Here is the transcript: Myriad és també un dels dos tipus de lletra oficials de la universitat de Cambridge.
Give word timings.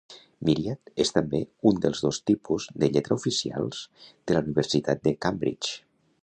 Myriad 0.47 0.91
és 1.03 1.11
també 1.17 1.41
un 1.71 1.77
dels 1.83 2.01
dos 2.05 2.19
tipus 2.29 2.65
de 2.85 2.89
lletra 2.95 3.19
oficials 3.19 3.85
de 4.01 4.37
la 4.39 4.43
universitat 4.49 5.05
de 5.09 5.15
Cambridge. 5.29 5.79